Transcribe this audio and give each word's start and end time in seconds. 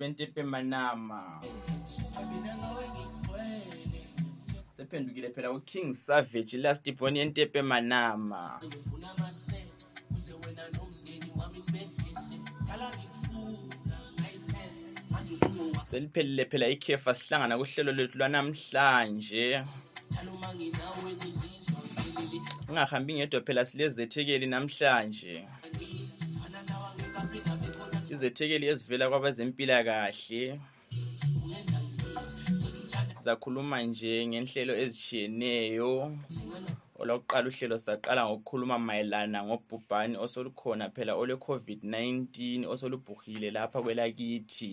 bentepemanama 0.00 1.40
sephendukile 4.70 5.28
phela 5.30 5.50
uking 5.52 5.92
savage 5.92 6.56
last 6.56 6.92
bon 6.92 7.16
yentepemanama 7.16 8.60
seliphelile 15.90 16.44
phela 16.46 16.68
ikhefa 16.76 17.14
sihlangana 17.14 17.58
kuhlelo 17.58 17.92
lwethu 17.92 18.18
lwanamhlanje 18.18 19.64
ungahambi 22.68 23.12
ngedwa 23.14 23.40
phela 23.46 23.64
silezethekeli 23.64 24.46
namhlanje 24.46 25.44
izethekeli 28.20 28.66
ezivela 28.72 29.04
kwabezempilakahle 29.10 30.40
sakhuluma 33.24 33.76
nje 33.88 34.14
ngenhlelo 34.30 34.72
ezishiyeneyo 34.82 35.90
olokuqala 37.00 37.46
uhlelo 37.52 37.76
saqala 37.86 38.20
ngokukhuluma 38.26 38.76
mayelana 38.86 39.38
ngobhubhane 39.46 40.14
osolukhona 40.24 40.84
phela 40.94 41.12
olwe-covid-19 41.20 42.28
osolubhuhile 42.74 43.48
lapha 43.56 43.78
kwelakithi 43.84 44.72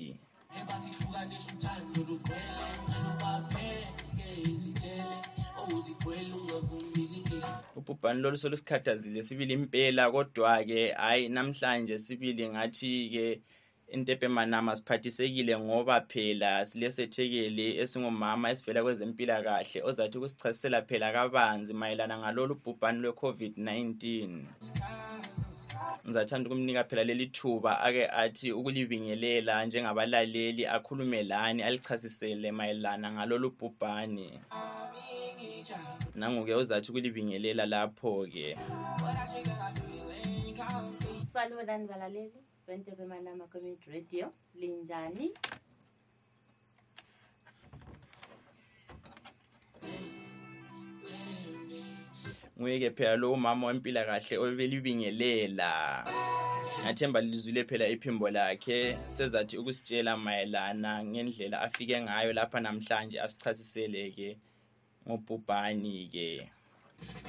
ebasihlukanisa 0.60 1.50
uthando 1.58 2.00
lugqwele 2.08 2.64
ngicela 2.64 3.06
ubapheke 3.14 4.28
izitshele 4.52 5.16
uzigqwele 5.78 6.32
ungavumi 6.40 6.92
izingeli 7.04 7.50
ubhubhane 7.78 8.20
lolu 8.24 8.38
solusukhathazile 8.42 9.20
sibili 9.28 9.54
impela 9.60 10.04
kodwa-ke 10.14 10.80
hhayi 11.04 11.24
namhlanje 11.36 11.96
sibili 12.06 12.44
ngathi-ke 12.54 13.26
intebe 13.96 14.28
manama 14.38 14.72
siphathisekile 14.80 15.54
ngoba 15.66 15.96
phela 16.12 16.50
silesethekeli 16.70 17.68
esingumama 17.82 18.46
esivela 18.54 18.80
kwezempilakahle 18.86 19.80
ozathi 19.90 20.16
ukusichasisela 20.18 20.80
phela 20.90 21.08
kabanzi 21.16 21.72
mayelana 21.80 22.16
ngalolu 22.22 22.54
bhubhane 22.64 23.00
lwe-covid-19 23.04 24.08
ngizathanda 26.06 26.50
ukumnika 26.50 26.84
phela 26.84 27.04
leli 27.04 27.28
thuba 27.28 27.80
ake 27.82 28.08
athi 28.08 28.52
ukulibingelela 28.52 29.66
njengabalaleli 29.66 30.66
akhulume 30.66 31.24
lani 31.24 31.64
alichasisele 31.64 32.52
mayelana 32.52 33.12
ngalolu 33.12 33.50
bhubhane 33.52 34.40
nangu-ke 36.16 36.56
uzathi 36.56 36.92
ukulibingelela 36.92 37.66
lapho-ke 37.66 38.58
salubonani 41.34 41.88
balaleli 41.88 42.40
bentekwemanama 42.68 43.48
community 43.48 43.90
radio 43.92 44.34
linjani 44.56 45.32
nguye-ke 52.60 52.92
phela 52.98 53.16
lo 53.22 53.34
umama 53.34 53.68
wempilakahle 53.68 54.36
obelibingelela 54.44 55.70
ngathemba 56.84 57.22
lizwile 57.22 57.62
phela 57.70 57.86
iphimbo 57.96 58.26
lakhe 58.38 58.78
sezathi 59.16 59.56
ukusitshela 59.62 60.12
mayelana 60.26 60.92
ngendlela 61.10 61.58
afike 61.66 61.96
ngayo 62.04 62.32
lapha 62.38 62.58
namhlanje 62.66 63.18
asichasisele-ke 63.26 64.30
ngobhubhani-ke 65.06 66.30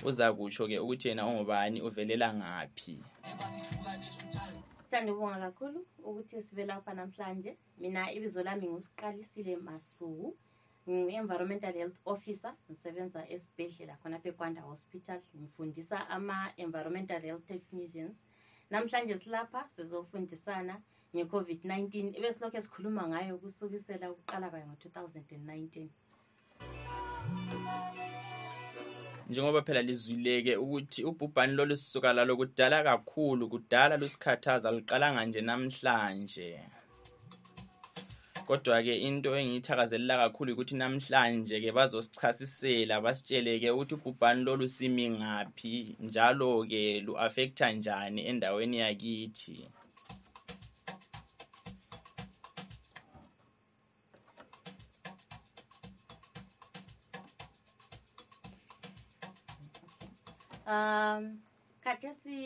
uza 0.09 0.27
kutsho-ke 0.37 0.77
ukuthi 0.85 1.07
yena 1.09 1.23
ongubani 1.31 1.79
uvelela 1.89 2.29
ngaphi 2.41 2.97
sithanda 3.69 5.11
ukubonga 5.13 5.39
kakhulu 5.47 5.79
ukuthi 6.09 6.37
sibe 6.47 6.65
lapha 6.73 6.91
namhlanje 7.01 7.51
mina 7.81 8.01
ibizo 8.17 8.41
lami 8.47 8.67
ngusiqalisile 8.73 9.53
masuku 9.67 10.27
ngu-environmental 10.89 11.75
health 11.79 11.99
officer 12.15 12.53
ngisebenza 12.71 13.21
esibhedlela 13.35 13.95
khonapha 14.01 14.29
ekwanda 14.33 14.61
hospital 14.71 15.19
ngifundisa 15.39 15.99
ama-environmental 16.17 17.21
health 17.27 17.45
technicians 17.53 18.17
namhlanje 18.73 19.15
silapha 19.23 19.61
sizofundisana 19.77 20.75
nge-covid-19 21.15 21.93
ebesilokhu 22.19 22.57
esikhuluma 22.61 23.03
ngayo 23.13 23.35
kusukisela 23.43 24.07
ukuqala 24.13 24.47
kwayo 24.51 24.67
ngo-2019 24.67 25.87
njengoba 29.31 29.61
phela 29.67 29.83
lizwileke 29.89 30.53
ukuthi 30.65 31.01
ubhubhane 31.11 31.53
lolusuka 31.59 32.09
lalo 32.17 32.33
kudala 32.41 32.77
kakhulu 32.89 33.45
kudala 33.53 33.95
lusikhathaza 34.01 34.69
luqalanga 34.77 35.23
nje 35.27 35.41
namhlanje 35.49 36.49
kodwa-ke 38.49 38.97
into 39.05 39.37
engiyithakazelela 39.39 40.17
kakhulu 40.25 40.53
ukuthi 40.57 40.75
namhlanje-ke 40.81 41.69
bazosichasisela 41.77 42.97
basitshele-ke 43.05 43.69
ukuthi 43.77 43.95
ubhubhane 43.97 44.41
lolu 44.47 44.65
simi 44.77 45.05
ngaphi 45.11 45.97
njalo-ke 46.01 47.05
lu-affektha 47.05 47.73
njani 47.73 48.25
endaweni 48.25 48.79
yakithi 48.79 49.59
um 60.73 61.25
khathesi 61.85 62.37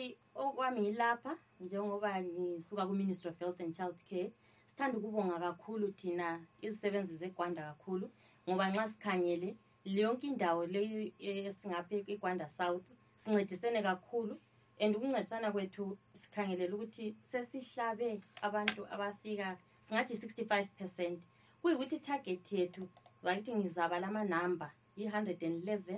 okwami 0.41 0.81
yilapha 0.85 1.33
njengoba 1.63 2.09
ngisuka 2.23 2.83
ku-ministry 2.87 3.29
of 3.31 3.39
health 3.39 3.59
and 3.63 3.71
child 3.77 3.97
care 4.09 4.31
Sithanda 4.75 4.97
ukubonga 4.97 5.37
kakhulu 5.45 5.87
thina 5.99 6.27
izisebenzi 6.65 7.13
zegwanda 7.21 7.61
kakhulu 7.69 8.05
ngoba 8.49 8.65
nxa 8.71 8.83
sikhangele 8.91 9.49
yonke 9.97 10.25
indawo 10.31 10.61
leyi 10.73 10.99
esingapha 11.27 11.93
igwanda 12.13 12.45
south 12.57 12.85
sincedisene 13.21 13.79
kakhulu 13.89 14.33
and 14.81 14.91
ukuncedisana 14.97 15.47
kwethu 15.53 15.83
sikhangelela 16.21 16.73
ukuthi 16.77 17.05
sesihlabe 17.31 18.07
abantu 18.47 18.79
abafika 18.93 19.47
singathi 19.85 20.13
65 20.15 20.65
percent 20.79 21.17
kuyikuthi 21.61 21.95
itarget 22.01 22.45
yethu 22.57 22.83
bakithi 23.25 23.51
ngizaba 23.59 23.95
lamanamba 24.03 24.67
yi-111 24.99 25.89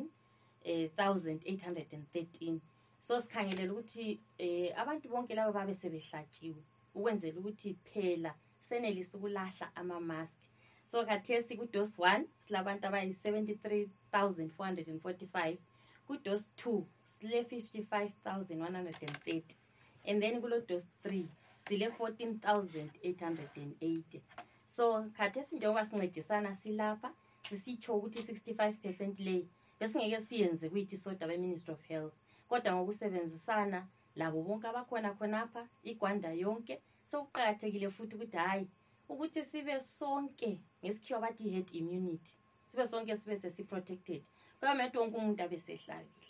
1813 0.66 2.60
so 3.06 3.14
sikhangelela 3.24 3.72
ukuthi 3.74 4.06
eh 4.46 4.68
abantu 4.82 5.06
bonke 5.14 5.32
laba 5.38 5.52
babe 5.58 5.74
sebehlatshiwe 5.82 6.62
ukwenzela 6.98 7.38
ukuthi 7.44 7.70
phela 7.92 8.34
senelisa 8.70 9.18
ukulahla 9.18 9.70
ama-mask 9.76 10.38
so 10.84 11.06
kathesi 11.06 11.54
kudose 11.58 12.02
1 12.02 12.24
silabantu 12.42 12.86
abayi-73445 12.90 15.56
kudose 16.08 16.48
2 16.58 16.84
sile 17.14 17.38
55130 17.42 19.44
and 20.10 20.18
then 20.24 20.42
kulo 20.42 20.58
dose 20.68 20.88
3 21.04 21.26
sile 21.68 21.88
14880 21.88 24.02
so 24.66 25.04
kathesi 25.18 25.56
njengoba 25.56 25.86
sincedisana 25.86 26.56
silapha 26.56 27.12
sisitsho 27.50 27.92
ukuthi 27.98 28.20
65 28.34 28.74
percent 28.84 29.20
le 29.20 29.36
besingeke 29.80 30.22
siyenze 30.28 30.70
kuyithi 30.70 30.98
soda 30.98 31.28
be-ministry 31.30 31.74
of 31.74 31.82
health 31.90 32.14
kodwa 32.50 32.72
ngokusebenzisana 32.76 33.80
labo 34.20 34.38
bonke 34.46 34.66
abakhona 34.72 35.10
khonapha 35.18 35.62
igwanda 35.92 36.30
yonke 36.44 36.76
sokuqakathekile 37.10 37.90
futhi 37.90 38.16
ukuthi 38.16 38.38
hhayi 38.38 38.66
ukuthi 39.10 39.44
sibe 39.44 39.80
sonke 39.80 40.58
ngesikhiwa 40.84 41.20
bathi 41.20 41.50
head 41.50 41.68
immunity 41.74 42.32
sibe 42.66 42.88
sonke 42.88 43.16
sibe 43.18 43.38
sesi-protected 43.38 44.22
kwamete 44.60 44.98
wonke 45.00 45.18
umuntu 45.18 45.42
abesehlabile 45.44 46.30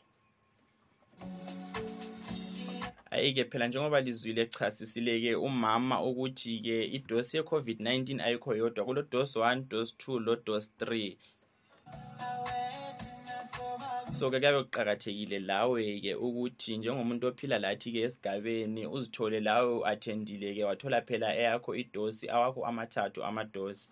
ayi-ke 3.12 3.46
phela 3.46 3.68
njengoba 3.68 4.02
lizwile 4.02 4.42
echasisile-ke 4.42 5.36
umama 5.36 5.96
ukuthi-ke 6.10 6.78
idosi 6.98 7.38
ye-covid-19 7.38 8.20
ayikho 8.26 8.56
yodwa 8.56 8.86
kulo 8.86 9.02
dose 9.02 9.40
1 9.40 9.62
dose 9.70 9.96
2 10.00 10.20
lo 10.20 10.36
dose 10.36 10.70
3 10.80 11.16
so-ke 14.18 14.40
kuyabe 14.40 14.62
kuqakathekile 14.64 15.38
lawe-ke 15.50 16.12
ukuthi 16.26 16.72
njengomuntu 16.78 17.26
ophila 17.32 17.58
lathi-ke 17.66 18.00
esigabeni 18.08 18.84
uzithole 18.96 19.40
lawe 19.48 19.70
u-athendile-ke 19.80 20.62
wathola 20.70 21.00
phela 21.08 21.30
eyakho 21.42 21.72
idosi 21.84 22.26
awakho 22.36 22.62
amathathu 22.72 23.20
amadosi 23.30 23.90